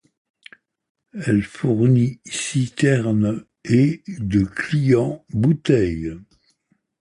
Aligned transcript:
Elle 1.13 1.43
fournit 1.43 2.21
citerne 2.25 3.45
et 3.63 4.01
de 4.07 4.43
clients 4.45 5.23
bouteille. 5.29 6.17